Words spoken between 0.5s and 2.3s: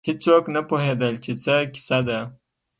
نه پوهېدل چې څه کیسه ده.